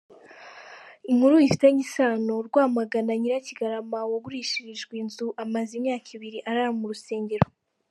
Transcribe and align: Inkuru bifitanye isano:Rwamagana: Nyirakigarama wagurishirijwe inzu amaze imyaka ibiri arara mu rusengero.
Inkuru 1.11 1.33
bifitanye 1.43 1.81
isano:Rwamagana: 1.87 3.11
Nyirakigarama 3.19 3.99
wagurishirijwe 4.11 4.93
inzu 5.03 5.27
amaze 5.43 5.71
imyaka 5.79 6.07
ibiri 6.17 6.39
arara 6.49 6.71
mu 6.79 6.85
rusengero. 6.93 7.47